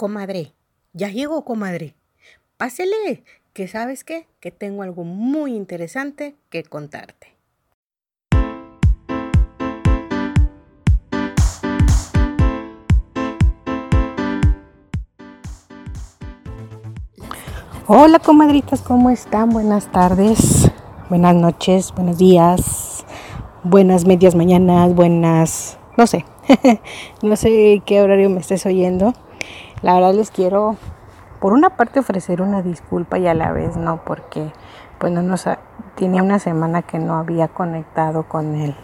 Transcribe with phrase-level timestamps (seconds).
[0.00, 0.52] Comadre,
[0.92, 1.96] ya llegó, comadre.
[2.56, 7.34] Pásele, que sabes qué, que tengo algo muy interesante que contarte.
[17.88, 19.50] Hola comadritas, ¿cómo están?
[19.50, 20.70] Buenas tardes,
[21.08, 23.04] buenas noches, buenos días,
[23.64, 26.24] buenas medias mañanas, buenas, no sé,
[27.22, 29.12] no sé qué horario me estés oyendo.
[29.82, 30.76] La verdad les quiero,
[31.40, 34.52] por una parte, ofrecer una disculpa y a la vez no, porque
[34.98, 35.44] pues no nos
[35.94, 38.74] tenía una semana que no había conectado con el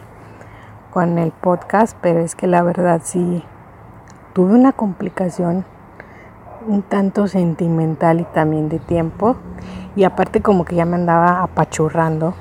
[0.93, 3.43] con el podcast, pero es que la verdad sí
[4.33, 5.65] tuve una complicación
[6.69, 9.37] un tanto sentimental y también de tiempo
[9.97, 12.35] y aparte como que ya me andaba apachurrando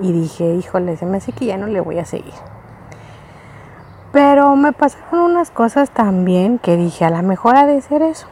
[0.00, 2.49] y dije, híjole, se me hace que ya no le voy a seguir.
[4.12, 8.26] Pero me pasaron unas cosas también que dije, a la mejor ha de ser eso.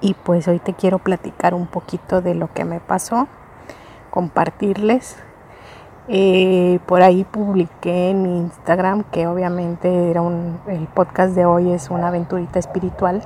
[0.00, 3.26] Y pues hoy te quiero platicar un poquito de lo que me pasó,
[4.10, 5.16] compartirles.
[6.10, 11.70] Eh, por ahí publiqué en mi Instagram que obviamente era un, el podcast de hoy
[11.70, 13.22] es una aventurita espiritual.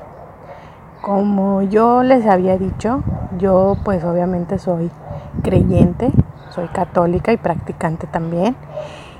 [1.01, 3.05] Como yo les había dicho,
[3.39, 4.91] yo pues obviamente soy
[5.45, 6.11] creyente,
[6.51, 8.57] soy católica y practicante también.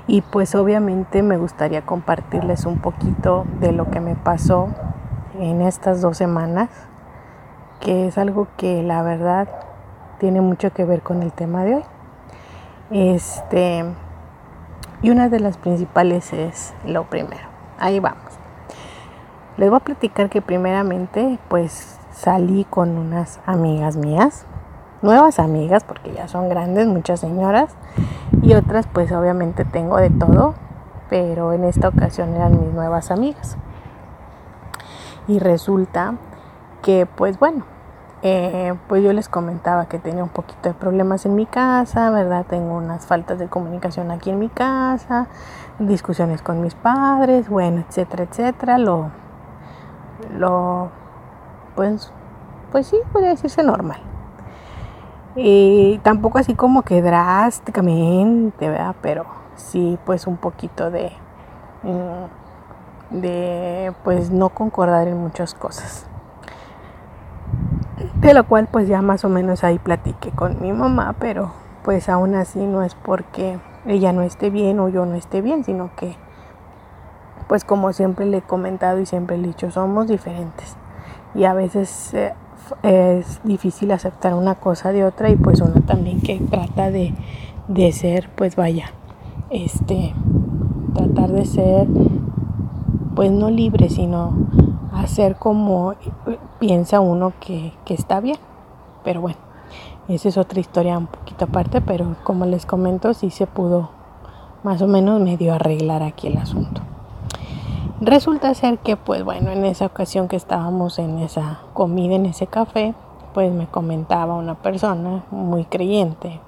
[0.07, 4.67] Y pues obviamente me gustaría compartirles un poquito de lo que me pasó
[5.39, 6.69] en estas dos semanas,
[7.79, 9.47] que es algo que la verdad
[10.19, 11.83] tiene mucho que ver con el tema de hoy.
[12.91, 13.85] Este,
[15.01, 17.47] y una de las principales es lo primero.
[17.79, 18.37] Ahí vamos.
[19.57, 24.45] Les voy a platicar que primeramente pues salí con unas amigas mías
[25.03, 27.75] nuevas amigas, porque ya son grandes, muchas señoras,
[28.41, 30.55] y otras pues obviamente tengo de todo,
[31.09, 33.57] pero en esta ocasión eran mis nuevas amigas.
[35.27, 36.15] Y resulta
[36.81, 37.65] que pues bueno,
[38.25, 42.45] eh, pues yo les comentaba que tenía un poquito de problemas en mi casa, ¿verdad?
[42.47, 45.27] Tengo unas faltas de comunicación aquí en mi casa,
[45.77, 48.77] discusiones con mis padres, bueno, etcétera, etcétera.
[48.77, 49.11] Lo,
[50.37, 50.89] lo,
[51.75, 52.13] pues,
[52.71, 53.99] pues sí, podría decirse normal.
[55.35, 58.95] Y tampoco así como que drásticamente, ¿verdad?
[59.01, 61.11] Pero sí, pues un poquito de,
[61.81, 66.07] mm, de, pues no concordar en muchas cosas.
[68.15, 71.51] De lo cual pues ya más o menos ahí platiqué con mi mamá, pero
[71.83, 75.63] pues aún así no es porque ella no esté bien o yo no esté bien,
[75.63, 76.15] sino que
[77.47, 80.75] pues como siempre le he comentado y siempre he dicho, somos diferentes.
[81.35, 82.33] Y a veces eh,
[82.83, 87.13] es difícil aceptar una cosa de otra y pues uno también que trata de,
[87.67, 88.91] de ser, pues vaya,
[89.49, 90.13] este,
[90.93, 91.87] tratar de ser,
[93.15, 94.33] pues no libre, sino
[94.93, 95.95] hacer como
[96.59, 98.37] piensa uno que, que está bien.
[99.03, 99.37] Pero bueno,
[100.07, 103.89] esa es otra historia un poquito aparte, pero como les comento, sí se pudo
[104.63, 106.81] más o menos medio arreglar aquí el asunto.
[108.05, 112.47] Resulta ser que, pues bueno, en esa ocasión que estábamos en esa comida, en ese
[112.47, 112.95] café,
[113.33, 116.41] pues me comentaba una persona muy creyente.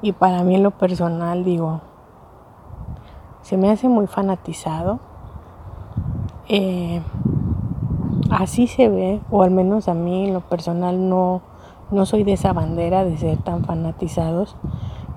[0.00, 1.82] Y para mí en lo personal digo,
[3.42, 4.98] se me hace muy fanatizado.
[6.48, 7.02] Eh,
[8.30, 11.42] así se ve, o al menos a mí en lo personal no,
[11.90, 14.56] no soy de esa bandera de ser tan fanatizados.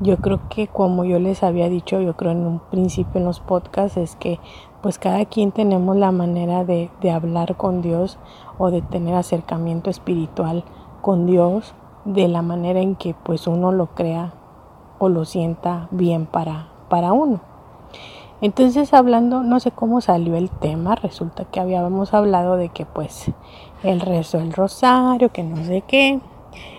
[0.02, 3.40] Yo creo que como yo les había dicho, yo creo en un principio en los
[3.40, 4.40] podcasts, es que
[4.82, 8.18] pues cada quien tenemos la manera de, de hablar con Dios
[8.58, 10.64] o de tener acercamiento espiritual
[11.02, 11.76] con Dios
[12.06, 14.34] de la manera en que pues uno lo crea
[14.98, 17.40] o lo sienta bien para, para uno.
[18.42, 23.32] Entonces hablando, no sé cómo salió el tema, resulta que habíamos hablado de que pues
[23.84, 26.20] el rezo del rosario, que no sé qué,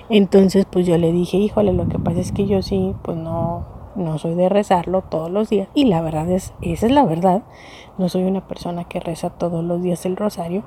[0.09, 3.65] entonces pues yo le dije, híjole, lo que pasa es que yo sí, pues no,
[3.95, 5.69] no soy de rezarlo todos los días.
[5.75, 7.43] Y la verdad es, esa es la verdad.
[7.99, 10.63] No soy una persona que reza todos los días el rosario.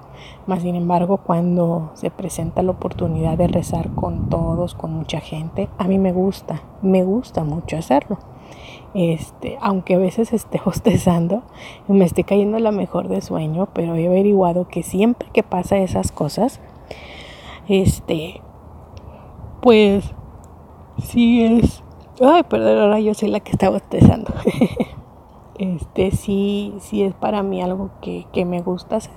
[0.46, 5.70] Más sin embargo, cuando se presenta la oportunidad de rezar con todos, con mucha gente,
[5.78, 8.20] a mí me gusta, me gusta mucho hacerlo.
[8.93, 11.43] Este, aunque a veces esté bostezando
[11.88, 16.11] me esté cayendo la mejor de sueño, pero he averiguado que siempre que pasa esas
[16.11, 16.61] cosas,
[17.67, 18.41] este,
[19.66, 20.06] pues
[21.03, 21.82] sí es.
[22.22, 24.32] Ay, perdón, ahora yo soy la que está bostezando.
[25.58, 29.16] este sí, sí es para mí algo que, que me gusta hacer.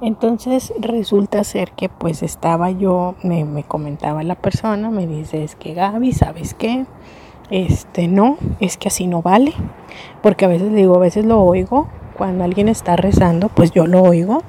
[0.00, 5.54] Entonces resulta ser que pues estaba yo, me, me, comentaba la persona, me dice, es
[5.54, 6.84] que Gaby, ¿sabes qué?
[7.50, 9.54] Este no, es que así no vale,
[10.22, 11.86] porque a veces digo, a veces lo oigo
[12.16, 14.42] cuando alguien está rezando, pues yo lo oigo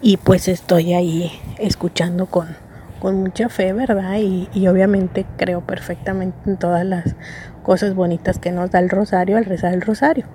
[0.00, 2.67] y pues estoy ahí escuchando con,
[2.98, 4.16] con mucha fe, ¿verdad?
[4.18, 7.16] Y, y, obviamente creo perfectamente en todas las
[7.62, 10.26] cosas bonitas que nos da el rosario al rezar el rosario.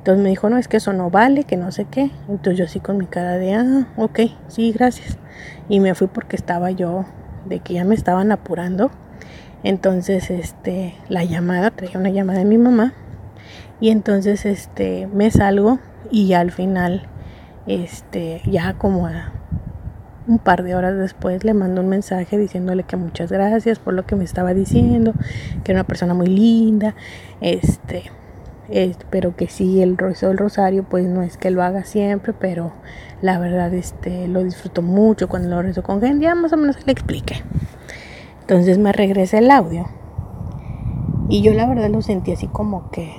[0.00, 2.10] Entonces me dijo, no, es que eso no vale, que no sé qué.
[2.26, 5.18] Entonces yo así con mi cara de, ah, ok, sí, gracias.
[5.68, 7.04] Y me fui porque estaba yo,
[7.44, 8.90] de que ya me estaban apurando.
[9.62, 12.94] Entonces, este, la llamada, traía una llamada de mi mamá.
[13.78, 15.80] Y entonces, este, me salgo
[16.10, 17.06] y ya al final,
[17.66, 19.06] este, ya como
[20.26, 24.06] un par de horas después le mando un mensaje diciéndole que muchas gracias por lo
[24.06, 25.12] que me estaba diciendo,
[25.64, 26.94] que era una persona muy linda,
[27.40, 28.04] este,
[29.10, 32.72] pero que sí, el rezo del rosario, pues no es que lo haga siempre, pero
[33.22, 36.76] la verdad este, lo disfruto mucho cuando lo rezo con gente, ya más o menos
[36.86, 37.42] le expliqué.
[38.42, 39.86] Entonces me regresa el audio
[41.28, 43.12] y yo la verdad lo sentí así como que,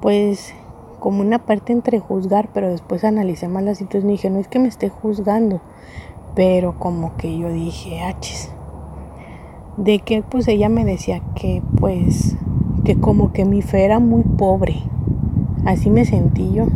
[0.00, 0.54] pues
[1.06, 4.48] como una parte entre juzgar, pero después analicé más la situación y dije, no es
[4.48, 5.60] que me esté juzgando,
[6.34, 8.50] pero como que yo dije, achis,
[9.76, 12.36] de que pues ella me decía que pues
[12.82, 14.78] que como que mi fe era muy pobre.
[15.64, 16.66] Así me sentí yo,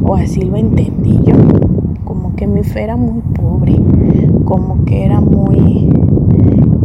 [0.00, 1.34] o así lo entendí yo,
[2.04, 3.74] como que mi fe era muy pobre,
[4.44, 5.90] como que era muy,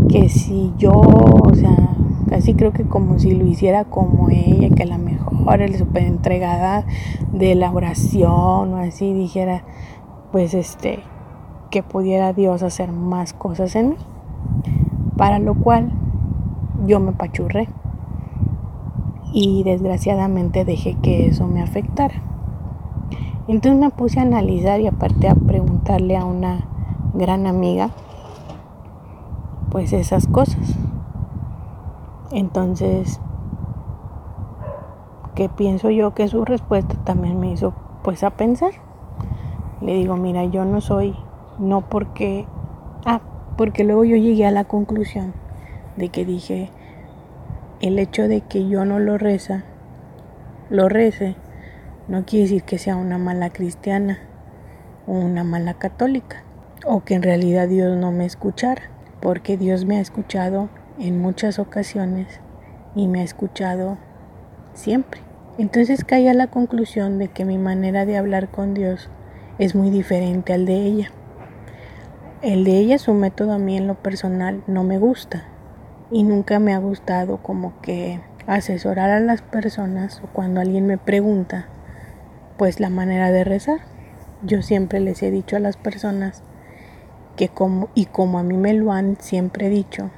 [0.10, 1.96] que si yo, o sea,
[2.28, 5.15] casi creo que como si lo hiciera como ella, que a la mejor
[5.60, 6.86] el super entregada
[7.32, 9.64] de la oración o así dijera,
[10.32, 11.00] pues este,
[11.70, 13.96] que pudiera Dios hacer más cosas en mí.
[15.18, 15.92] Para lo cual
[16.86, 17.70] yo me pachurré
[19.34, 22.16] y desgraciadamente dejé que eso me afectara.
[23.48, 26.66] Entonces me puse a analizar y aparte a preguntarle a una
[27.14, 27.92] gran amiga
[29.70, 30.76] pues esas cosas.
[32.32, 33.20] Entonces,
[35.36, 37.74] ¿qué pienso yo que su respuesta también me hizo
[38.04, 38.72] pues a pensar?
[39.82, 41.16] Le digo, mira, yo no soy,
[41.60, 42.48] no porque,
[43.06, 43.22] ah,
[43.58, 45.34] porque luego yo llegué a la conclusión
[45.98, 46.72] de que dije,
[47.82, 49.66] el hecho de que yo no lo reza,
[50.70, 51.36] lo rece,
[52.08, 54.20] no quiere decir que sea una mala cristiana
[55.06, 56.44] o una mala católica,
[56.86, 58.84] o que en realidad Dios no me escuchara,
[59.22, 62.40] porque Dios me ha escuchado en muchas ocasiones
[62.96, 63.98] y me ha escuchado
[64.76, 65.22] siempre.
[65.58, 69.10] Entonces caí a la conclusión de que mi manera de hablar con Dios
[69.58, 71.12] es muy diferente al de ella.
[72.42, 75.46] El de ella, su método a mí en lo personal no me gusta,
[76.12, 80.98] y nunca me ha gustado como que asesorar a las personas o cuando alguien me
[80.98, 81.68] pregunta
[82.58, 83.80] pues la manera de rezar.
[84.44, 86.44] Yo siempre les he dicho a las personas
[87.36, 90.12] que como y como a mí me lo han siempre dicho,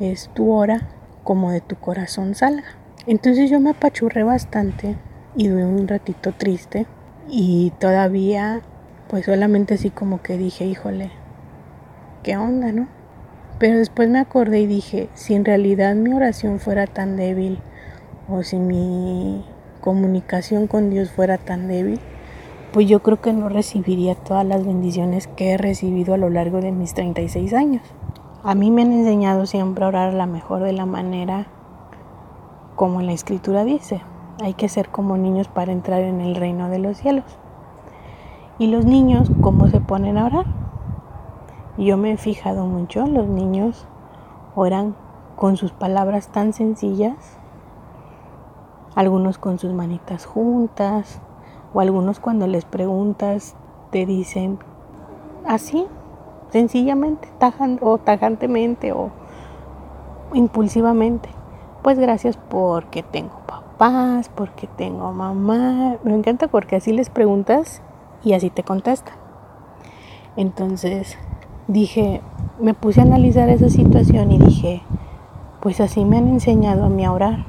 [0.00, 0.88] es tu hora
[1.22, 2.79] como de tu corazón salga.
[3.06, 4.96] Entonces yo me apachurré bastante
[5.34, 6.86] y tuve un ratito triste
[7.28, 8.60] y todavía
[9.08, 11.10] pues solamente así como que dije, híjole,
[12.22, 12.88] ¿qué onda, no?
[13.58, 17.58] Pero después me acordé y dije, si en realidad mi oración fuera tan débil
[18.28, 19.44] o si mi
[19.80, 21.98] comunicación con Dios fuera tan débil,
[22.72, 26.60] pues yo creo que no recibiría todas las bendiciones que he recibido a lo largo
[26.60, 27.82] de mis 36 años.
[28.44, 31.48] A mí me han enseñado siempre a orar la mejor de la manera
[32.80, 34.00] como la escritura dice.
[34.42, 37.26] Hay que ser como niños para entrar en el reino de los cielos.
[38.58, 40.46] Y los niños, ¿cómo se ponen a orar?
[41.76, 43.86] Yo me he fijado mucho, los niños
[44.54, 44.96] oran
[45.36, 47.38] con sus palabras tan sencillas,
[48.94, 51.20] algunos con sus manitas juntas,
[51.74, 53.56] o algunos cuando les preguntas
[53.90, 54.58] te dicen
[55.46, 55.86] así,
[56.48, 57.28] sencillamente,
[57.82, 59.10] o tajantemente o
[60.32, 61.39] impulsivamente.
[61.82, 65.96] Pues gracias porque tengo papás, porque tengo mamá.
[66.04, 67.80] Me encanta porque así les preguntas
[68.22, 69.14] y así te contestan.
[70.36, 71.16] Entonces,
[71.68, 72.20] dije,
[72.60, 74.82] me puse a analizar esa situación y dije,
[75.60, 77.46] pues así me han enseñado a mí a orar.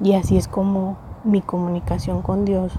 [0.00, 2.78] Y así es como mi comunicación con Dios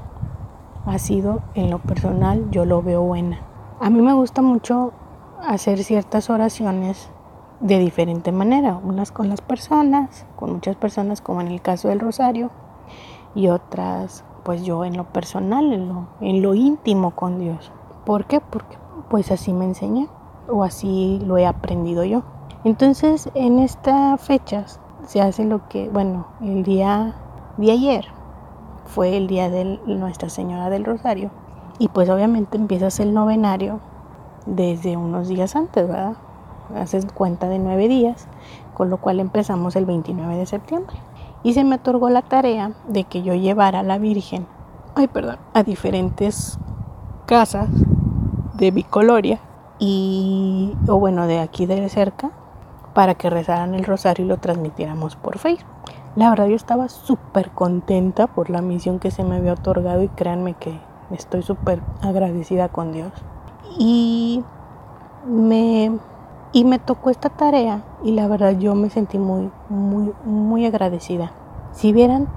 [0.86, 3.40] ha sido, en lo personal, yo lo veo buena.
[3.80, 4.92] A mí me gusta mucho
[5.46, 7.10] hacer ciertas oraciones
[7.66, 12.00] de diferente manera, unas con las personas, con muchas personas, como en el caso del
[12.00, 12.52] rosario,
[13.34, 17.72] y otras, pues yo en lo personal, en lo, en lo íntimo con Dios.
[18.06, 18.40] ¿Por qué?
[18.40, 18.78] Porque
[19.10, 20.08] pues así me enseñé
[20.48, 22.22] o así lo he aprendido yo.
[22.66, 27.16] Entonces en estas fechas se hace lo que, bueno, el día
[27.58, 28.06] de ayer
[28.86, 31.32] fue el día de Nuestra Señora del Rosario
[31.80, 33.80] y pues obviamente empiezas el novenario
[34.46, 36.16] desde unos días antes, ¿verdad?
[36.76, 38.28] Haces cuenta de nueve días,
[38.74, 40.96] con lo cual empezamos el 29 de septiembre.
[41.44, 44.48] Y se me otorgó la tarea de que yo llevara a la Virgen
[44.96, 46.58] ay, perdón, a diferentes
[47.26, 47.68] casas
[48.54, 49.40] de Bicoloria
[49.78, 52.32] y, o bueno, de aquí de cerca,
[52.94, 55.68] para que rezaran el rosario y lo transmitiéramos por Facebook.
[56.16, 60.08] La verdad yo estaba súper contenta por la misión que se me había otorgado y
[60.08, 60.80] créanme que
[61.12, 63.12] estoy súper agradecida con Dios.
[63.78, 64.42] Y
[65.28, 65.92] me,
[66.56, 71.34] y me tocó esta tarea y la verdad yo me sentí muy, muy, muy agradecida.
[71.74, 72.30] Si vieran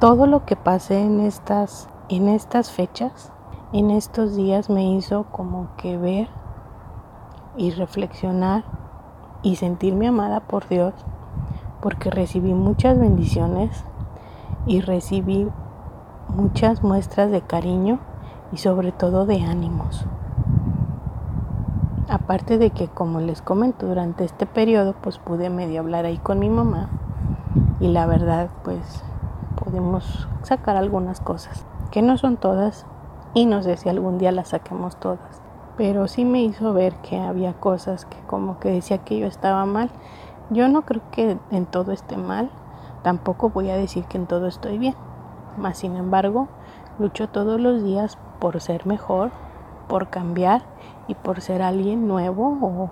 [0.00, 3.30] todo lo que pasé en estas, en estas fechas,
[3.72, 6.28] en estos días me hizo como que ver
[7.56, 8.64] y reflexionar
[9.42, 10.92] y sentirme amada por Dios
[11.80, 13.84] porque recibí muchas bendiciones
[14.66, 15.46] y recibí
[16.26, 18.00] muchas muestras de cariño
[18.50, 20.04] y sobre todo de ánimos.
[22.08, 26.38] Aparte de que, como les comento, durante este periodo pues pude medio hablar ahí con
[26.38, 26.88] mi mamá
[27.80, 29.04] y la verdad pues
[29.62, 32.86] podemos sacar algunas cosas, que no son todas
[33.34, 35.42] y no sé si algún día las saquemos todas,
[35.76, 39.64] pero sí me hizo ver que había cosas que como que decía que yo estaba
[39.64, 39.90] mal
[40.52, 42.50] yo no creo que en todo esté mal,
[43.02, 44.94] tampoco voy a decir que en todo estoy bien.
[45.56, 46.48] Mas, sin embargo,
[46.98, 49.30] lucho todos los días por ser mejor,
[49.92, 50.62] por cambiar
[51.06, 52.88] y por ser alguien nuevo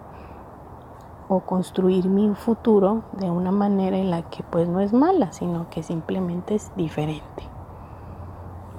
[1.31, 5.71] o, construir mi futuro de una manera en la que pues no es mala, sino
[5.71, 7.43] que simplemente es diferente.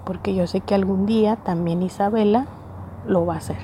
[0.05, 2.45] Porque yo sé que algún día también Isabela
[3.07, 3.57] lo va a hacer.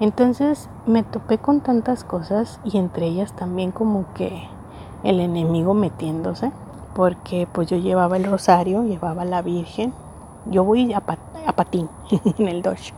[0.00, 4.48] Entonces me topé con tantas cosas y entre ellas también como que
[5.02, 6.52] el enemigo metiéndose,
[6.94, 9.92] porque pues yo llevaba el rosario, llevaba la Virgen,
[10.46, 11.88] yo voy a, patín
[12.38, 12.92] en el Dodge,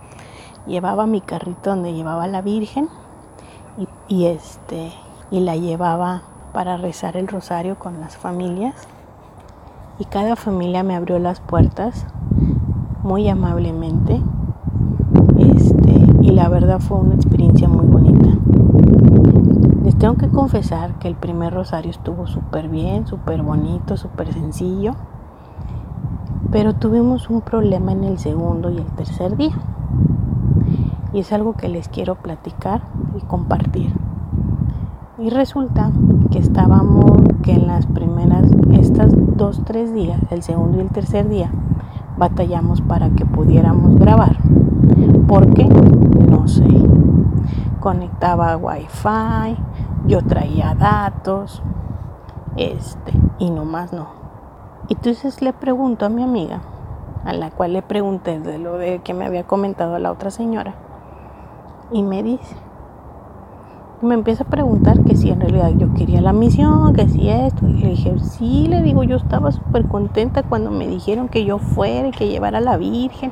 [0.66, 2.88] llevaba mi carrito donde llevaba la Virgen
[4.08, 4.92] y, este
[5.30, 6.22] y la llevaba
[6.52, 8.74] para rezar el rosario con las familias.
[9.98, 12.06] Y cada familia me abrió las puertas
[13.02, 14.20] muy amablemente.
[16.20, 18.28] Y la verdad fue una experiencia muy bonita.
[19.84, 24.94] Les tengo que confesar que el primer rosario estuvo súper bien, súper bonito, súper sencillo,
[26.52, 29.54] pero tuvimos un problema en el segundo y el tercer día.
[31.14, 32.82] Y es algo que les quiero platicar
[33.16, 33.92] y compartir.
[35.18, 35.90] Y resulta
[36.30, 41.28] que estábamos, que en las primeras, estas dos, tres días, el segundo y el tercer
[41.28, 41.50] día,
[42.18, 44.36] batallamos para que pudiéramos grabar.
[45.26, 45.64] ¿Por qué?
[45.64, 46.68] No sé.
[47.80, 49.56] Conectaba wifi,
[50.06, 51.62] yo traía datos,
[52.56, 54.21] este, y nomás no.
[54.88, 56.60] Entonces le pregunto a mi amiga,
[57.24, 60.74] a la cual le pregunté de lo de que me había comentado la otra señora,
[61.92, 62.56] y me dice,
[64.02, 67.68] me empieza a preguntar que si en realidad yo quería la misión, que si esto.
[67.68, 71.58] Y le dije, sí, le digo, yo estaba súper contenta cuando me dijeron que yo
[71.58, 73.30] fuera y que llevara a la Virgen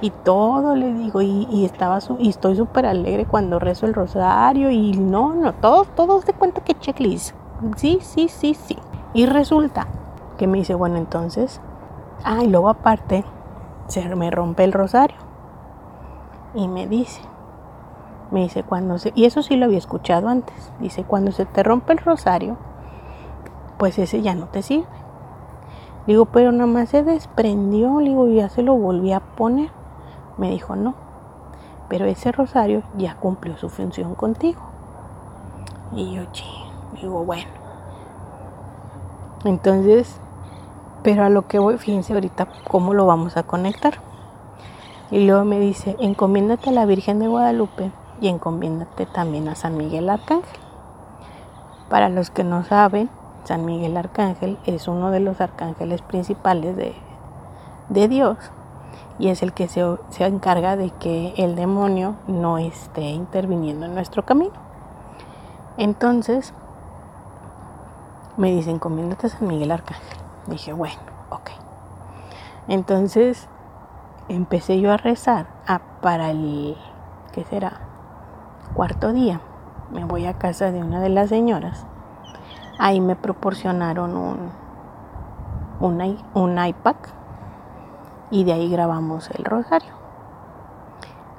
[0.00, 4.92] y todo, le digo, y, estaba y estoy súper alegre cuando rezo el rosario y
[4.92, 7.36] no, no, todo, todo se cuenta que checklist.
[7.76, 8.76] Sí, sí, sí, sí.
[9.14, 9.86] Y resulta
[10.38, 11.60] que me dice, bueno, entonces,
[12.24, 13.24] ah, y luego aparte,
[13.88, 15.16] se me rompe el rosario.
[16.54, 17.20] Y me dice,
[18.30, 21.62] me dice, cuando se, y eso sí lo había escuchado antes, dice, cuando se te
[21.62, 22.56] rompe el rosario,
[23.76, 24.86] pues ese ya no te sirve.
[26.06, 29.70] Digo, pero nada más se desprendió, digo, ya se lo volví a poner.
[30.38, 30.94] Me dijo, no,
[31.88, 34.60] pero ese rosario ya cumplió su función contigo.
[35.92, 36.22] Y yo,
[37.00, 37.50] digo, bueno.
[39.44, 40.20] Entonces,
[41.02, 43.94] pero a lo que voy, fíjense ahorita cómo lo vamos a conectar.
[45.10, 47.90] Y luego me dice, encomiéndate a la Virgen de Guadalupe
[48.20, 50.60] y encomiéndate también a San Miguel Arcángel.
[51.88, 53.08] Para los que no saben,
[53.44, 56.94] San Miguel Arcángel es uno de los arcángeles principales de,
[57.88, 58.36] de Dios
[59.18, 63.94] y es el que se, se, encarga de que el demonio no esté interviniendo en
[63.94, 64.52] nuestro camino.
[65.78, 66.52] Entonces,
[68.36, 70.17] me dicen, encomiéndate a San Miguel Arcángel.
[70.48, 71.00] Dije, bueno,
[71.30, 71.50] ok.
[72.68, 73.48] Entonces,
[74.28, 76.76] empecé yo a rezar ah, para el,
[77.32, 77.80] ¿qué será?
[78.74, 79.40] cuarto día
[79.90, 81.86] me voy a casa de una de las señoras.
[82.78, 84.50] Ahí me proporcionaron un,
[86.34, 86.96] un, iPad
[88.30, 89.94] y de ahí grabamos el rosario.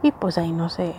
[0.01, 0.95] Y pues ahí no se,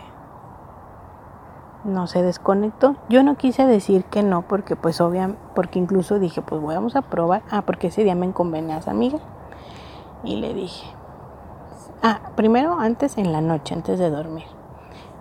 [1.84, 2.96] no se desconectó.
[3.08, 7.02] Yo no quise decir que no porque pues obviamente, porque incluso dije pues vamos a
[7.02, 7.42] probar.
[7.50, 9.18] Ah, porque ese día me enconvené a amiga
[10.24, 10.86] y le dije,
[12.02, 14.44] ah, primero antes en la noche, antes de dormir.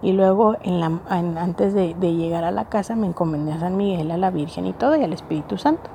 [0.02, 4.12] Y luego, en la, antes de, llegar a la casa, me encomendé a San Miguel,
[4.12, 5.90] a la Virgen y todo, y al Espíritu Santo.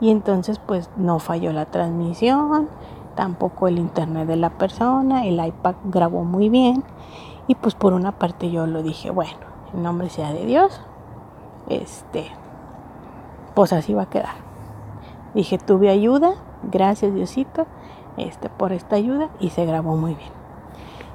[0.00, 2.68] Y entonces, pues no falló la transmisión,
[3.14, 6.84] tampoco el internet de la persona, el iPad grabó muy bien
[7.48, 9.45] y pues por una parte yo lo dije, bueno,
[9.76, 10.80] nombre sea de Dios,
[11.68, 12.30] este,
[13.54, 14.34] pues así va a quedar.
[15.34, 17.66] Dije, tuve ayuda, gracias Diosito,
[18.16, 20.30] este, por esta ayuda y se grabó muy bien.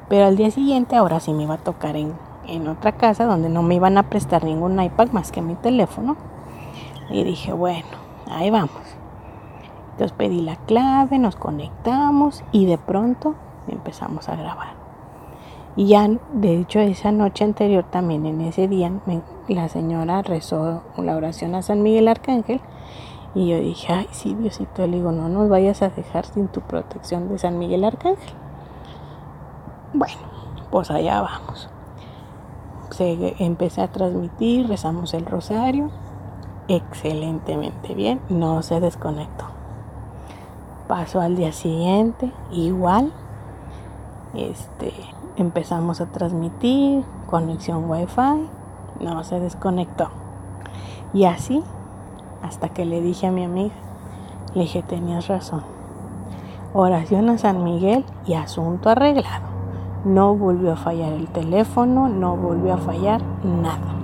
[0.09, 2.13] Pero al día siguiente ahora sí me iba a tocar en,
[2.47, 6.17] en otra casa donde no me iban a prestar ningún iPad más que mi teléfono.
[7.09, 7.87] Y dije, bueno,
[8.29, 8.71] ahí vamos.
[9.91, 13.35] Entonces pedí la clave, nos conectamos y de pronto
[13.67, 14.80] empezamos a grabar.
[15.75, 18.91] Y ya, de hecho, esa noche anterior también, en ese día,
[19.47, 22.59] la señora rezó la oración a San Miguel Arcángel.
[23.33, 26.59] Y yo dije, ay, sí, Diosito, le digo, no nos vayas a dejar sin tu
[26.59, 28.33] protección de San Miguel Arcángel.
[29.93, 30.17] Bueno,
[30.69, 31.69] pues allá vamos.
[32.89, 35.89] Se, empecé a transmitir, rezamos el rosario,
[36.67, 39.45] excelentemente bien, no se desconectó.
[40.89, 43.13] Pasó al día siguiente, igual,
[44.33, 44.93] este,
[45.37, 48.47] empezamos a transmitir, conexión wifi,
[48.99, 50.09] no se desconectó.
[51.13, 51.63] Y así,
[52.43, 53.73] hasta que le dije a mi amiga,
[54.53, 55.63] le dije, tenías razón.
[56.73, 59.45] Oración a San Miguel y asunto arreglado.
[60.05, 63.95] No volvió a fallar el teléfono, no volvió a fallar nada.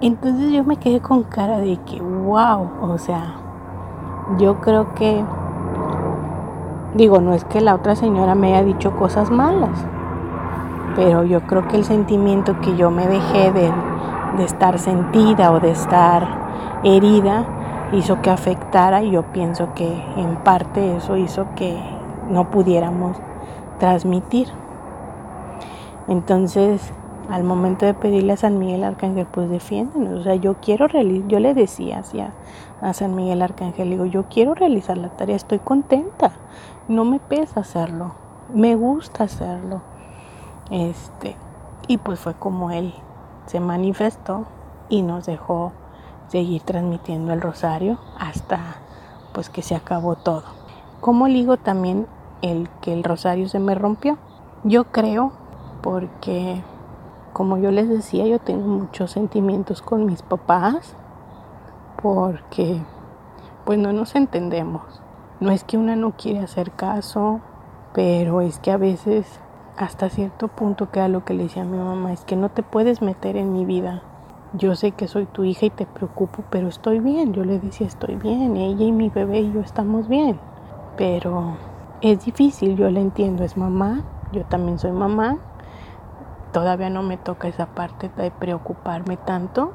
[0.00, 3.34] Entonces yo me quedé con cara de que, wow, o sea,
[4.38, 5.24] yo creo que
[6.94, 9.84] Digo, no es que la otra señora me haya dicho cosas malas,
[10.96, 13.70] pero yo creo que el sentimiento que yo me dejé de,
[14.42, 16.26] estar sentida o de estar
[16.84, 17.44] herida
[17.92, 21.78] hizo que afectara y yo pienso que en parte eso hizo que
[22.30, 23.16] no pudiéramos
[23.78, 24.48] transmitir.
[26.06, 26.92] Entonces,
[27.28, 30.20] al momento de pedirle a San Miguel Arcángel, pues defiéndanos.
[30.20, 32.32] O sea, yo quiero realizar, yo le decía hacia
[32.80, 36.32] a San Miguel Arcángel, digo, yo quiero realizar la tarea, estoy contenta,
[36.88, 38.12] no me pesa hacerlo,
[38.52, 39.82] me gusta hacerlo.
[40.70, 41.36] Este,
[41.86, 42.94] y pues fue como él
[43.46, 44.46] se manifestó
[44.88, 45.72] y nos dejó
[46.28, 48.58] seguir transmitiendo el rosario hasta
[49.32, 50.44] pues que se acabó todo.
[51.00, 52.06] Como digo también
[52.42, 54.18] el que el rosario se me rompió?
[54.64, 55.32] Yo creo
[55.82, 56.62] porque
[57.32, 60.94] como yo les decía, yo tengo muchos sentimientos con mis papás
[62.02, 62.80] porque
[63.64, 65.02] pues no nos entendemos.
[65.40, 67.40] No es que una no quiere hacer caso,
[67.92, 69.40] pero es que a veces
[69.76, 72.62] hasta cierto punto queda lo que le decía a mi mamá, es que no te
[72.62, 74.02] puedes meter en mi vida.
[74.54, 77.34] Yo sé que soy tu hija y te preocupo, pero estoy bien.
[77.34, 80.40] Yo le decía, estoy bien, ella y mi bebé y yo estamos bien.
[80.96, 81.56] Pero
[82.00, 85.38] es difícil, yo le entiendo, es mamá, yo también soy mamá.
[86.52, 89.72] Todavía no me toca esa parte de preocuparme tanto,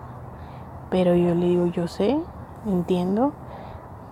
[0.90, 2.20] pero yo le digo, yo sé,
[2.66, 3.34] entiendo,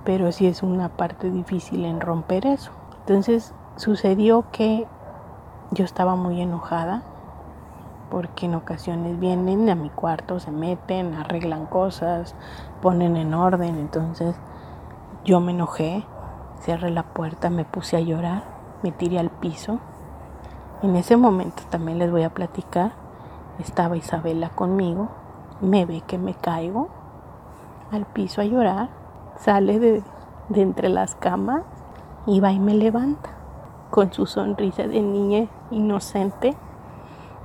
[0.03, 2.71] pero sí es una parte difícil en romper eso.
[2.99, 4.87] Entonces sucedió que
[5.71, 7.03] yo estaba muy enojada
[8.11, 12.35] porque en ocasiones vienen a mi cuarto, se meten, arreglan cosas,
[12.81, 14.35] ponen en orden, entonces
[15.23, 16.03] yo me enojé,
[16.59, 18.43] cerré la puerta, me puse a llorar,
[18.83, 19.79] me tiré al piso.
[20.81, 22.93] En ese momento también les voy a platicar,
[23.59, 25.09] estaba Isabela conmigo,
[25.61, 26.89] me ve que me caigo
[27.91, 29.01] al piso a llorar
[29.41, 30.03] sale de,
[30.53, 31.63] entre las camas
[32.25, 33.29] y va y me levanta
[33.89, 36.55] con su sonrisa de niña inocente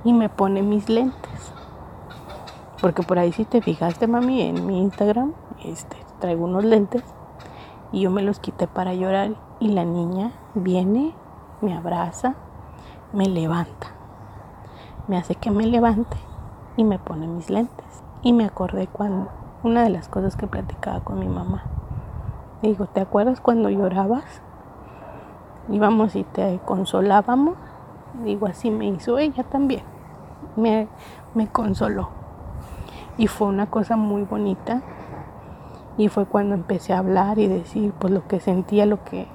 [0.03, 1.53] y me pone mis lentes.
[2.81, 5.33] Porque por ahí si te fijaste, mami, en mi Instagram,
[5.65, 7.03] este, traigo unos lentes
[7.91, 11.15] y yo me los quité para llorar y la niña viene,
[11.61, 12.35] me abraza,
[13.13, 13.87] me levanta.
[15.07, 16.17] Me hace que me levante
[16.75, 18.03] y me pone mis lentes.
[18.21, 19.29] Y me acordé cuando
[19.63, 21.63] una de las cosas que platicaba con mi mamá
[22.61, 24.41] Digo, ¿te acuerdas cuando llorabas?
[25.69, 27.55] Íbamos y te consolábamos.
[28.23, 29.83] Digo, así me hizo ella también.
[30.55, 30.87] Me,
[31.35, 32.09] me consoló.
[33.15, 34.81] Y fue una cosa muy bonita.
[35.99, 39.27] Y fue cuando empecé a hablar y decir pues lo que sentía, lo que,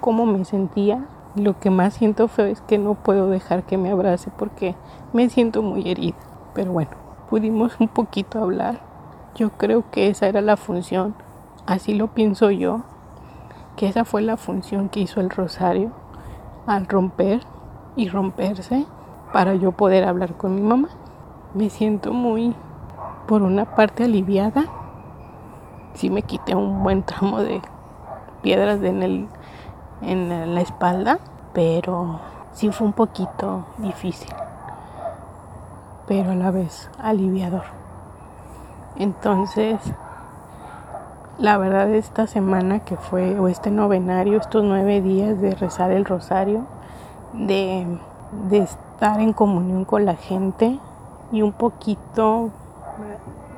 [0.00, 1.04] cómo me sentía.
[1.36, 4.74] Lo que más siento feo es que no puedo dejar que me abrace porque
[5.12, 6.16] me siento muy herida.
[6.54, 6.90] Pero bueno,
[7.28, 8.80] pudimos un poquito hablar.
[9.34, 11.14] Yo creo que esa era la función
[11.66, 12.82] Así lo pienso yo,
[13.76, 15.92] que esa fue la función que hizo el rosario
[16.66, 17.40] al romper
[17.96, 18.84] y romperse
[19.32, 20.90] para yo poder hablar con mi mamá.
[21.54, 22.54] Me siento muy,
[23.26, 24.66] por una parte, aliviada.
[25.94, 27.62] Sí me quité un buen tramo de
[28.42, 29.26] piedras en, el,
[30.06, 31.18] en la espalda,
[31.52, 32.20] pero
[32.52, 34.32] sí fue un poquito difícil,
[36.06, 37.64] pero a la vez aliviador.
[38.96, 39.80] Entonces,
[41.38, 46.04] La verdad esta semana que fue, o este novenario, estos nueve días de rezar el
[46.04, 46.66] rosario,
[47.32, 47.98] de,
[48.48, 50.78] de estar en comunión con la gente
[51.32, 52.50] y un poquito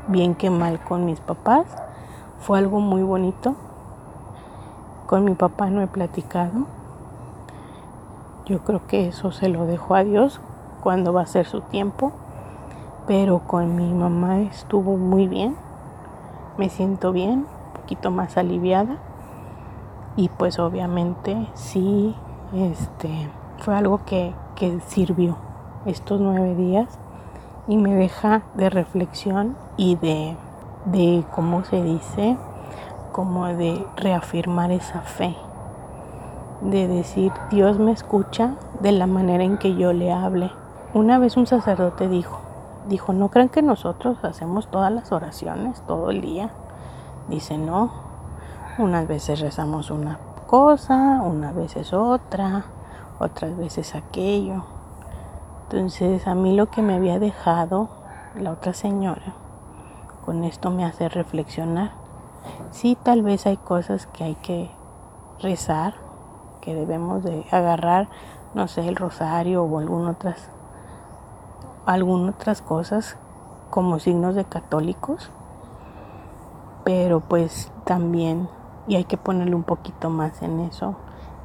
[0.06, 1.66] bien que mal con mis papás,
[2.38, 3.56] fue algo muy bonito.
[5.06, 6.66] Con mi papá no he platicado.
[8.46, 10.40] Yo creo que eso se lo dejo a Dios
[10.82, 12.12] cuando va a ser su tiempo.
[13.06, 15.56] Pero con mi mamá estuvo muy bien.
[16.58, 18.96] Me siento bien, un poquito más aliviada.
[20.16, 22.14] Y pues obviamente sí,
[22.52, 25.36] este, fue algo que, que sirvió
[25.84, 26.98] estos nueve días
[27.68, 30.36] y me deja de reflexión y de,
[30.86, 32.36] de ¿cómo se dice?
[33.16, 35.35] Como de reafirmar esa fe,
[36.61, 40.50] de decir, Dios me escucha de la manera en que yo le hable.
[40.92, 42.40] Una vez un sacerdote dijo,
[42.90, 46.50] dijo, no crean que nosotros hacemos todas las oraciones todo el día.
[47.29, 47.90] Dice, no,
[48.76, 52.66] unas veces rezamos una cosa, unas veces otra,
[53.18, 54.64] otras veces aquello.
[55.62, 57.88] Entonces a mí lo que me había dejado
[58.38, 59.33] la otra señora,
[60.26, 62.05] con esto me hace reflexionar.
[62.70, 64.70] Sí, tal vez hay cosas que hay que
[65.40, 65.94] rezar,
[66.61, 68.09] que debemos de agarrar,
[68.54, 70.48] no sé, el rosario o algunas otras,
[71.87, 73.16] algunas otras cosas
[73.70, 75.30] como signos de católicos,
[76.85, 78.48] pero pues también,
[78.87, 80.96] y hay que ponerle un poquito más en eso,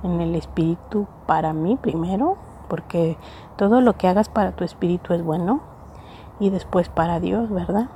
[0.03, 2.37] en el espíritu para mí primero,
[2.67, 3.17] porque
[3.57, 5.61] todo lo que hagas para tu espíritu es bueno
[6.39, 7.89] y después para Dios, ¿verdad?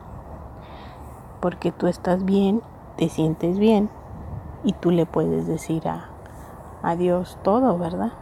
[1.40, 2.62] Porque tú estás bien,
[2.98, 3.90] te sientes bien
[4.64, 6.06] y tú le puedes decir a,
[6.82, 8.14] a Dios todo, ¿verdad?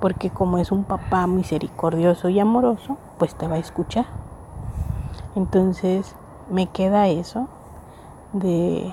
[0.00, 4.06] Porque como es un papá misericordioso y amoroso, pues te va a escuchar.
[5.34, 6.14] Entonces
[6.50, 7.48] me queda eso
[8.32, 8.92] de,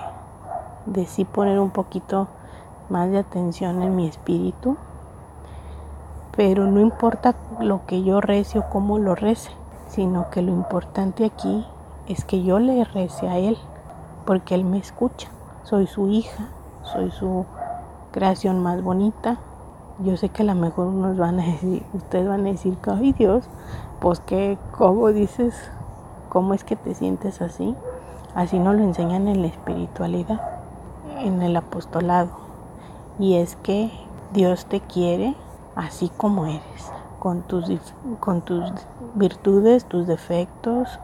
[0.85, 2.27] de sí poner un poquito
[2.89, 4.77] más de atención en mi espíritu,
[6.35, 9.51] pero no importa lo que yo rece o cómo lo rece,
[9.87, 11.65] sino que lo importante aquí
[12.07, 13.57] es que yo le rece a Él,
[14.25, 15.29] porque Él me escucha.
[15.63, 16.47] Soy su hija,
[16.83, 17.45] soy su
[18.11, 19.37] creación más bonita.
[19.99, 23.13] Yo sé que a lo mejor unos van a decir, ustedes van a decir, ay
[23.13, 23.43] Dios,
[23.99, 25.55] pues que, ¿cómo dices?
[26.29, 27.75] ¿Cómo es que te sientes así?
[28.33, 30.41] Así nos lo enseñan en la espiritualidad,
[31.19, 32.41] en el apostolado
[33.19, 33.91] y es que
[34.33, 35.35] Dios te quiere
[35.75, 37.65] así como eres, con tus,
[38.19, 38.63] con tus
[39.15, 40.99] virtudes, tus defectos,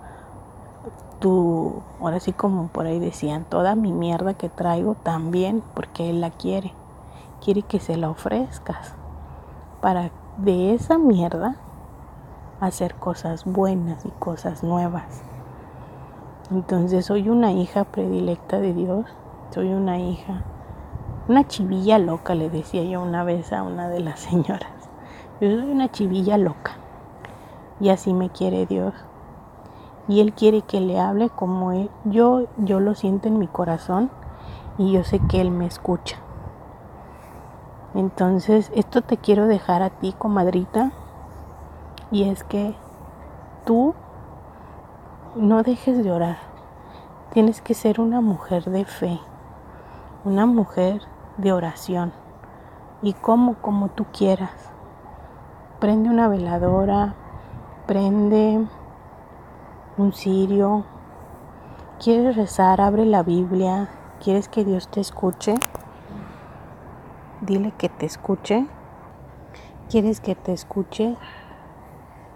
[1.19, 6.21] tu, ahora sí como por ahí decían, toda mi mierda que traigo también, porque Él
[6.21, 6.73] la quiere,
[7.43, 8.93] quiere que se la ofrezcas
[9.81, 11.55] para de esa mierda
[12.59, 15.21] hacer cosas buenas y cosas nuevas.
[16.51, 19.05] Entonces soy una hija predilecta de Dios,
[19.51, 20.43] soy una hija
[21.27, 24.71] una chivilla loca, le decía yo una vez a una de las señoras.
[25.41, 26.77] Yo soy una chivilla loca.
[27.81, 28.93] Y así me quiere Dios.
[30.07, 31.89] Y Él quiere que le hable como él.
[32.05, 34.09] Yo, yo lo siento en mi corazón
[34.77, 36.17] y yo sé que Él me escucha.
[37.93, 40.91] Entonces, esto te quiero dejar a ti, comadrita.
[42.11, 42.75] Y es que
[43.65, 43.95] tú
[45.35, 46.37] no dejes de orar.
[47.33, 49.19] Tienes que ser una mujer de fe.
[50.23, 51.01] Una mujer
[51.37, 52.13] de oración
[53.01, 54.71] y como como tú quieras.
[55.79, 57.15] Prende una veladora,
[57.85, 58.65] prende
[59.97, 60.85] un cirio.
[61.99, 62.81] ¿Quieres rezar?
[62.81, 63.89] Abre la Biblia.
[64.23, 65.55] ¿Quieres que Dios te escuche?
[67.41, 68.67] Dile que te escuche.
[69.89, 71.15] ¿Quieres que te escuche?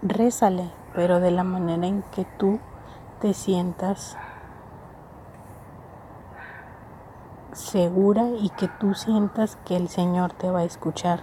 [0.02, 2.58] Rézale, pero de la manera en que tú
[3.20, 4.16] te sientas
[7.52, 11.20] segura y que tú sientas que el Señor te va a escuchar.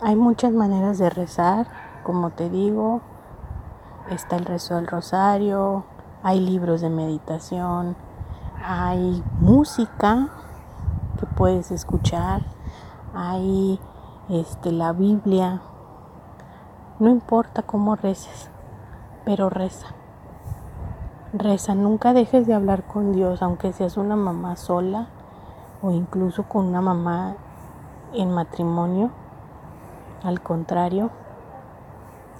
[0.00, 1.68] Hay muchas maneras de rezar,
[2.02, 3.00] como te digo,
[4.10, 5.84] está el rezo del rosario,
[6.22, 7.96] hay libros de meditación,
[8.62, 10.28] hay música
[11.18, 12.42] que puedes escuchar,
[13.14, 13.80] hay
[14.28, 15.60] este la Biblia.
[16.98, 18.50] No importa cómo reces,
[19.24, 19.88] pero reza.
[21.32, 25.08] Reza, nunca dejes de hablar con Dios, aunque seas una mamá sola
[25.82, 27.34] o incluso con una mamá
[28.12, 29.10] en matrimonio.
[30.22, 31.10] Al contrario,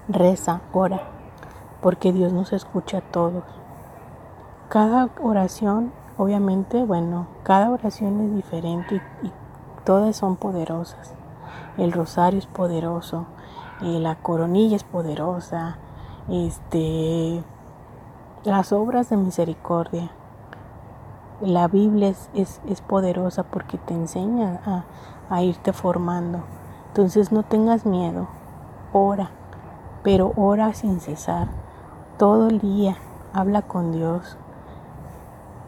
[0.08, 1.13] reza, ora,
[1.84, 3.44] porque Dios nos escucha a todos.
[4.70, 9.30] Cada oración, obviamente, bueno, cada oración es diferente y,
[9.84, 11.12] todas son poderosas.
[11.76, 13.26] El rosario es poderoso,
[13.82, 15.76] eh, la coronilla es poderosa,
[16.30, 17.44] este
[18.44, 20.10] las obras de misericordia.
[21.42, 24.84] La Biblia es, es, poderosa porque te enseña a,
[25.28, 26.44] a irte formando.
[26.88, 28.28] Entonces no tengas miedo,
[28.94, 29.28] ora,
[30.02, 31.48] pero ora sin cesar,
[32.18, 32.96] todo el día,
[33.32, 34.36] habla con Dios,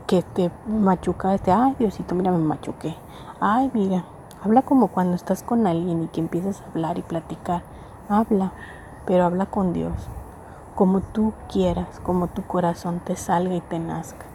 [0.06, 2.94] que te machucaste, ay Diosito, mira, me machuqué,
[3.40, 4.04] ay mira,
[4.44, 7.62] habla como cuando estás con alguien y que empiezas a hablar y platicar,
[8.08, 8.52] habla,
[9.06, 9.92] pero habla con Dios,
[10.76, 14.26] como tú quieras, como tu corazón te salga y te nazca,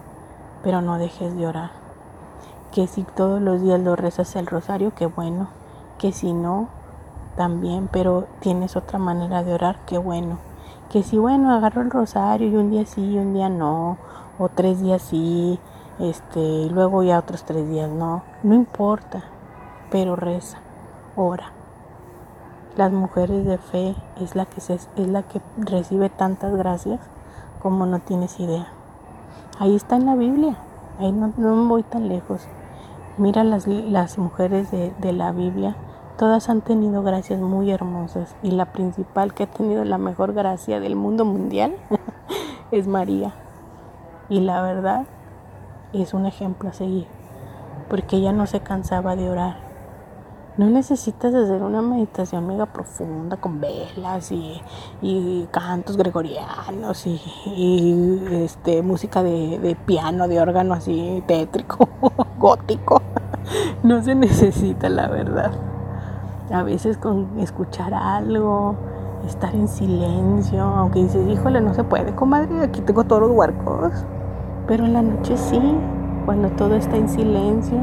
[0.62, 1.70] pero no dejes de orar.
[2.72, 5.48] Que si todos los días lo rezas el rosario, qué bueno,
[5.98, 6.68] que si no,
[7.36, 10.51] también, pero tienes otra manera de orar, qué bueno.
[10.92, 13.96] Que si bueno, agarro el rosario y un día sí y un día no,
[14.38, 15.58] o tres días sí,
[15.98, 19.22] este, y luego ya otros tres días no, no importa,
[19.90, 20.58] pero reza,
[21.16, 21.46] ora.
[22.76, 27.00] Las mujeres de fe es la que se, es la que recibe tantas gracias
[27.62, 28.66] como no tienes idea.
[29.58, 30.56] Ahí está en la Biblia,
[30.98, 32.42] ahí no, no voy tan lejos.
[33.16, 35.74] Mira las, las mujeres de, de la Biblia,
[36.22, 40.78] todas han tenido gracias muy hermosas y la principal que ha tenido la mejor gracia
[40.78, 41.74] del mundo mundial
[42.70, 43.34] es María.
[44.28, 45.04] Y la verdad
[45.92, 47.08] es un ejemplo a seguir,
[47.90, 49.56] porque ella no se cansaba de orar.
[50.56, 59.24] No necesitas hacer una meditación mega profunda con velas y, cantos gregorianos y, este, música
[59.24, 61.88] de, de, piano, de órgano así tétrico,
[62.38, 63.02] gótico.
[63.82, 65.71] No se necesita, la verdad.
[66.52, 68.76] A veces con escuchar algo,
[69.26, 73.92] estar en silencio, aunque dices, híjole, no se puede, comadre, aquí tengo todos los huercos.
[74.66, 75.60] Pero en la noche sí,
[76.24, 77.78] cuando todo está en silencio.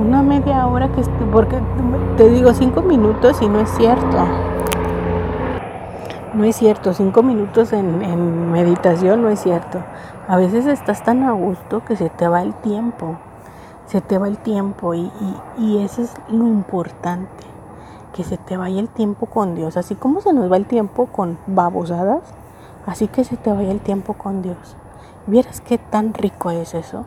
[0.00, 1.58] Una media hora que porque
[2.16, 4.24] te digo cinco minutos y no es cierto.
[6.32, 9.82] No es cierto, cinco minutos en, meditación no es cierto.
[10.28, 13.16] A veces estás tan a gusto que se te va el tiempo.
[13.86, 15.10] Se te va el tiempo y,
[15.82, 17.49] eso es lo importante.
[18.14, 19.76] Que se te vaya el tiempo con Dios.
[19.76, 22.22] Así como se nos va el tiempo con babosadas,
[22.86, 24.76] así que se te vaya el tiempo con Dios.
[25.26, 27.04] ¿Vieras qué tan rico es eso?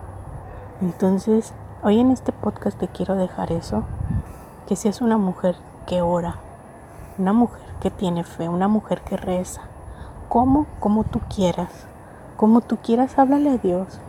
[0.81, 3.83] Entonces, hoy en este podcast te quiero dejar eso,
[4.67, 6.35] que seas una mujer que ora,
[7.17, 9.61] una mujer que tiene fe, una mujer que reza.
[10.29, 10.65] ¿Cómo?
[10.79, 11.85] Como tú quieras.
[12.37, 13.99] Como tú quieras, háblale a Dios.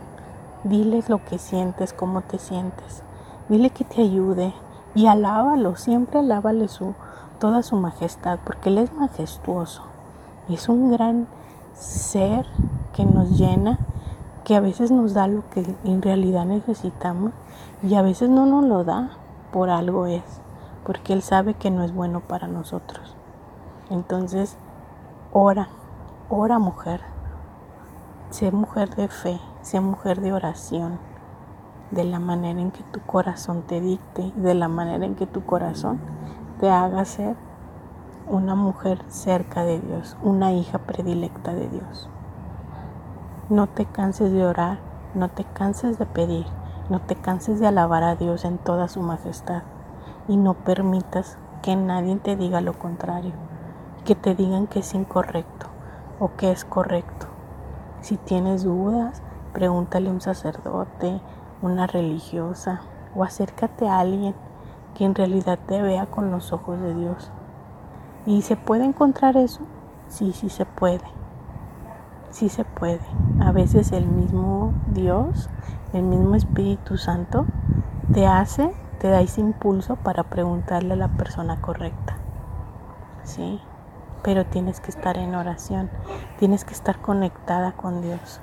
[0.63, 3.03] Diles lo que sientes, cómo te sientes.
[3.49, 4.53] Dile que te ayude
[4.95, 6.95] y alábalo, siempre alábale su,
[7.39, 9.83] toda su majestad, porque Él es majestuoso.
[10.49, 11.27] Es un gran
[11.73, 12.45] ser
[12.95, 13.77] que nos llena
[14.45, 17.33] que a veces nos da lo que en realidad necesitamos
[17.83, 19.09] y a veces no nos lo da,
[19.51, 20.23] por algo es,
[20.85, 23.15] porque Él sabe que no es bueno para nosotros.
[23.89, 24.55] Entonces,
[25.33, 25.67] ora,
[26.29, 27.01] ora mujer,
[28.29, 30.99] sé mujer de fe, sé mujer de oración,
[31.91, 35.45] de la manera en que tu corazón te dicte, de la manera en que tu
[35.45, 35.99] corazón
[36.59, 37.35] te haga ser
[38.27, 42.09] una mujer cerca de Dios, una hija predilecta de Dios.
[43.49, 44.79] No te canses de orar,
[45.13, 46.45] no te canses de pedir,
[46.89, 49.63] no te canses de alabar a Dios en toda su majestad
[50.27, 53.33] y no permitas que nadie te diga lo contrario,
[54.03, 55.67] que te digan que es incorrecto
[56.19, 57.27] o que es correcto.
[58.01, 59.21] Si tienes dudas,
[59.53, 61.21] pregúntale a un sacerdote,
[61.61, 62.81] una religiosa
[63.15, 64.35] o acércate a alguien
[64.93, 67.31] que en realidad te vea con los ojos de Dios.
[68.25, 69.61] ¿Y se puede encontrar eso?
[70.07, 71.03] Sí, sí se puede
[72.35, 72.99] sí se puede.
[73.39, 75.49] A veces el mismo Dios,
[75.93, 77.45] el mismo Espíritu Santo,
[78.13, 82.17] te hace, te da ese impulso para preguntarle a la persona correcta.
[83.23, 83.61] ¿Sí?
[84.21, 85.89] Pero tienes que estar en oración,
[86.37, 88.41] tienes que estar conectada con Dios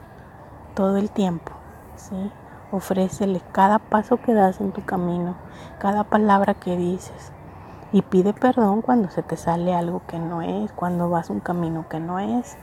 [0.75, 1.53] todo el tiempo.
[1.97, 2.33] ¿Sí?
[2.73, 5.37] Ofrécele cada paso que das en tu camino,
[5.79, 7.33] cada palabra que dices.
[7.93, 11.87] Y pide perdón cuando se te sale algo que no es, cuando vas un camino
[11.89, 12.57] que no es.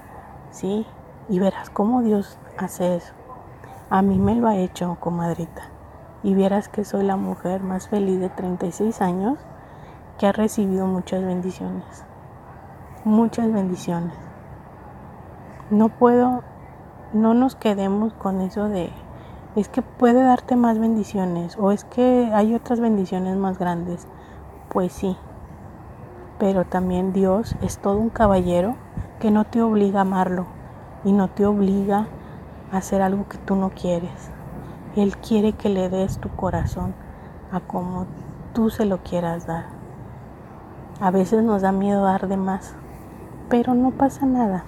[0.52, 0.86] ¿Sí?
[1.30, 3.14] y verás cómo Dios hace eso.
[3.90, 5.62] A mí me lo ha hecho, comadrita.
[6.24, 9.38] Y vieras que soy la mujer más feliz de 36 años
[10.18, 12.04] que ha recibido muchas bendiciones.
[13.06, 14.14] Muchas bendiciones.
[15.70, 16.44] No puedo,
[17.14, 18.92] no nos quedemos con eso de,
[19.60, 24.08] es que puede darte más bendiciones o es que hay otras bendiciones más grandes.
[24.70, 25.18] Pues sí,
[26.38, 28.76] pero también Dios es todo un caballero
[29.20, 30.46] que no te obliga a amarlo
[31.04, 32.08] y no te obliga
[32.72, 34.32] a hacer algo que tú no quieres.
[34.96, 36.94] Él quiere que le des tu corazón
[37.52, 38.06] a como
[38.54, 39.66] tú se lo quieras dar.
[41.02, 42.76] A veces nos da miedo dar de más,
[43.50, 44.64] pero no pasa nada.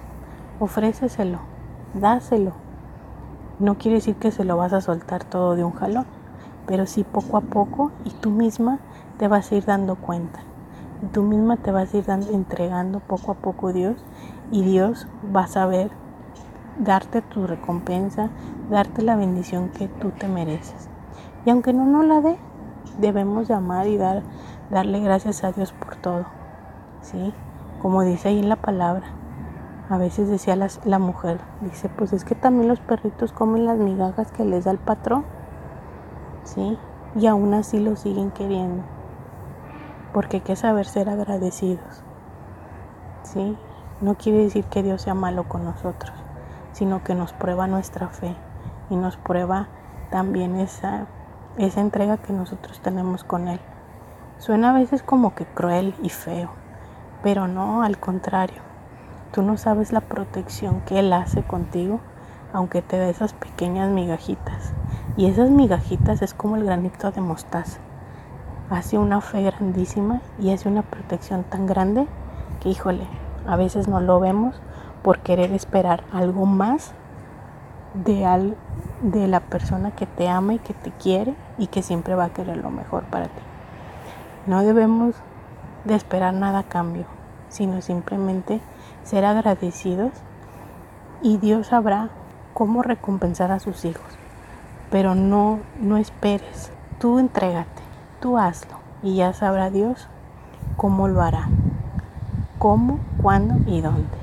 [0.59, 1.39] Ofréceselo,
[1.93, 2.70] dáselo
[3.61, 6.07] No quiere decir que se lo vas a soltar todo de un jalón,
[6.65, 8.79] pero sí poco a poco y tú misma
[9.19, 10.39] te vas a ir dando cuenta.
[11.13, 14.03] tú misma te vas a ir dando, entregando poco a poco a Dios
[14.51, 15.91] y Dios va a saber
[16.79, 18.29] darte tu recompensa,
[18.71, 20.89] darte la bendición que tú te mereces.
[21.45, 22.39] Y aunque no nos la dé,
[22.97, 24.23] debemos llamar y dar,
[24.71, 26.25] darle gracias a Dios por todo.
[27.03, 27.31] ¿Sí?
[27.79, 29.20] Como dice ahí en la palabra.
[29.91, 34.31] A veces decía la mujer, dice, pues es que también los perritos comen las migajas
[34.31, 35.25] que les da el patrón.
[36.45, 36.77] ¿Sí?
[37.13, 38.83] Y aún así lo siguen queriendo.
[40.13, 42.05] Porque hay que saber ser agradecidos.
[43.23, 43.57] ¿Sí?
[43.99, 46.15] No quiere decir que Dios sea malo con nosotros,
[46.71, 48.33] sino que nos prueba nuestra fe
[48.89, 49.67] y nos prueba
[50.09, 51.07] también esa,
[51.57, 53.59] esa entrega que nosotros tenemos con Él.
[54.37, 56.49] Suena a veces como que cruel y feo,
[57.23, 58.70] pero no, al contrario.
[59.31, 62.01] Tú no sabes la protección que Él hace contigo,
[62.51, 64.73] aunque te dé esas pequeñas migajitas.
[65.15, 67.79] Y esas migajitas es como el granito de mostaza.
[68.69, 72.07] Hace una fe grandísima y hace una protección tan grande
[72.59, 73.07] que, híjole,
[73.47, 74.55] a veces no lo vemos
[75.01, 76.91] por querer esperar algo más
[77.93, 78.57] de, al,
[79.01, 82.33] de la persona que te ama y que te quiere y que siempre va a
[82.33, 83.41] querer lo mejor para ti.
[84.45, 85.15] No debemos
[85.85, 87.05] de esperar nada a cambio,
[87.49, 88.59] sino simplemente
[89.03, 90.11] ser agradecidos
[91.21, 92.09] y Dios sabrá
[92.53, 94.05] cómo recompensar a sus hijos.
[94.89, 97.81] Pero no, no esperes, tú entrégate,
[98.19, 100.07] tú hazlo y ya sabrá Dios
[100.77, 101.47] cómo lo hará,
[102.59, 104.17] cómo, cuándo y dónde.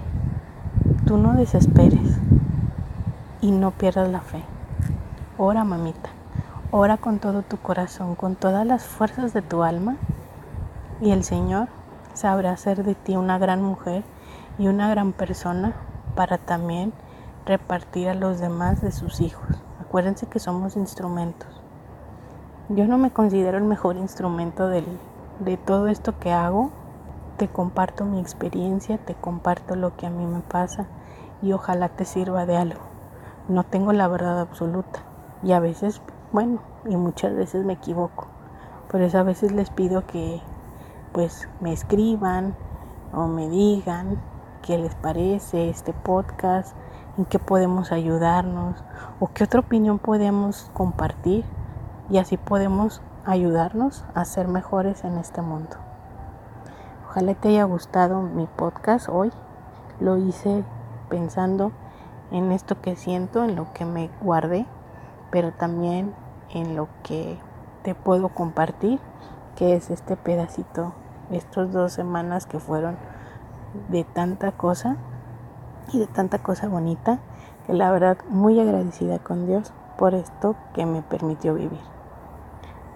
[1.07, 2.19] Tú no desesperes
[3.41, 4.43] y no pierdas la fe.
[5.39, 6.11] Ora, mamita,
[6.71, 9.97] ora con todo tu corazón, con todas las fuerzas de tu alma
[11.01, 11.69] y el Señor
[12.13, 14.03] sabrá hacer de ti una gran mujer
[14.59, 15.75] y una gran persona
[16.15, 16.93] para también
[17.47, 19.47] repartir a los demás de sus hijos.
[19.81, 21.49] Acuérdense que somos instrumentos.
[22.69, 26.71] Yo no me considero el mejor instrumento de todo esto que hago.
[27.39, 30.87] Te comparto mi experiencia, te comparto lo que a mí me pasa
[31.41, 32.81] y ojalá te sirva de algo.
[33.49, 35.01] No tengo la verdad absoluta
[35.43, 38.27] y a veces, bueno, y muchas veces me equivoco.
[38.91, 40.43] Por eso a veces les pido que
[41.13, 42.55] pues me escriban
[43.15, 44.19] o me digan
[44.69, 46.77] qué les parece este podcast,
[47.17, 48.85] en qué podemos ayudarnos
[49.19, 51.47] o qué otra opinión podemos compartir
[52.11, 55.77] y así podemos ayudarnos a ser mejores en este mundo.
[57.09, 59.33] Ojalá te haya gustado mi podcast hoy.
[60.01, 60.63] Lo hice
[61.09, 61.73] pensando
[62.31, 64.67] en esto que siento, en lo que me guardé,
[65.31, 66.15] pero también
[66.51, 67.39] en lo que
[67.85, 69.01] te puedo compartir,
[69.57, 70.93] que es este pedacito,
[71.31, 72.99] estas dos semanas que fueron
[73.89, 74.97] de tanta cosa
[75.93, 77.19] y de tanta cosa bonita
[77.67, 81.81] que la verdad muy agradecida con Dios por esto que me permitió vivir.